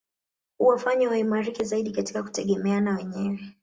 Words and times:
Huwafanya 0.57 1.09
waimarike 1.09 1.63
zaidi 1.63 1.91
katika 1.91 2.23
kutegemeana 2.23 2.95
wenyewe 2.97 3.39